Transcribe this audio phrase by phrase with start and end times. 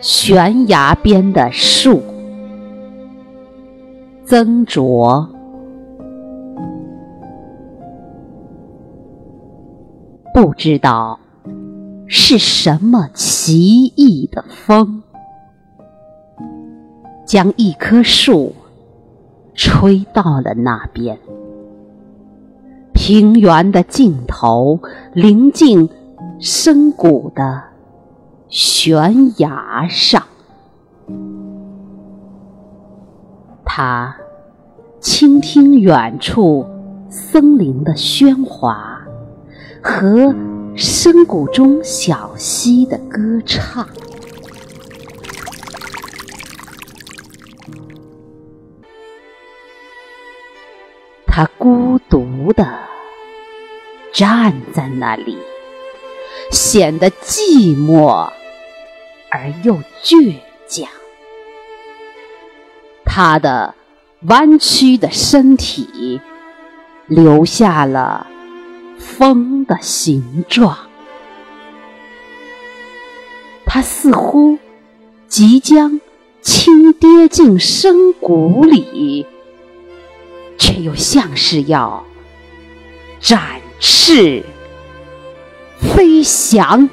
[0.00, 2.00] 悬崖边的树。
[4.24, 5.28] 曾卓，
[10.34, 11.18] 不知道
[12.06, 15.02] 是什么奇异的风，
[17.26, 18.54] 将一棵树
[19.54, 21.18] 吹到了那边。
[22.92, 24.78] 平原的尽头，
[25.14, 25.88] 临近
[26.38, 27.62] 深谷的
[28.48, 30.26] 悬崖上，
[33.64, 34.16] 他
[35.00, 36.66] 倾听远处
[37.10, 39.00] 森林的喧哗
[39.82, 40.34] 和
[40.74, 43.86] 深谷中小溪的歌唱。
[51.26, 52.66] 他孤独的
[54.12, 55.38] 站在那里，
[56.50, 58.28] 显得寂寞
[59.30, 60.34] 而又倔
[60.66, 60.88] 强。
[63.04, 63.74] 他的
[64.22, 66.20] 弯曲的身体
[67.06, 68.26] 留下了
[68.98, 70.76] 风的形状。
[73.66, 74.58] 他似乎
[75.26, 76.00] 即将
[76.40, 79.26] 轻跌进深谷里。
[80.58, 82.04] 却又像是要
[83.20, 83.40] 展
[83.80, 84.44] 翅
[85.80, 86.90] 飞翔。